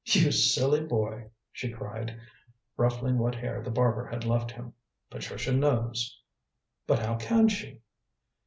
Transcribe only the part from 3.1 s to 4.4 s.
what hair the barber had